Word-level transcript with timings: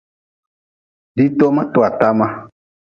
Ditoma 1.15 1.63
toa 1.73 1.89
tama. 1.99 2.27